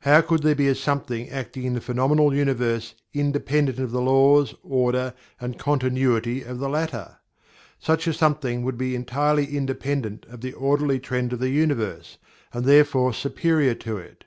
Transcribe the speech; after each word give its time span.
How 0.00 0.22
could 0.22 0.44
there 0.44 0.54
be 0.54 0.68
a 0.68 0.74
something 0.74 1.28
acting 1.28 1.64
in 1.64 1.74
the 1.74 1.82
phenomenal 1.82 2.34
universe, 2.34 2.94
independent 3.12 3.78
of 3.78 3.90
the 3.90 4.00
laws, 4.00 4.54
order, 4.62 5.12
and 5.38 5.58
continuity 5.58 6.42
of 6.42 6.58
the 6.58 6.70
latter? 6.70 7.18
Such 7.78 8.06
a 8.06 8.14
something 8.14 8.62
would 8.62 8.78
be 8.78 8.94
entirely 8.94 9.54
independent 9.54 10.24
of 10.30 10.40
the 10.40 10.54
orderly 10.54 10.98
trend 10.98 11.34
of 11.34 11.40
the 11.40 11.50
universe, 11.50 12.16
and 12.50 12.64
therefore 12.64 13.12
superior 13.12 13.74
to 13.74 13.98
it. 13.98 14.24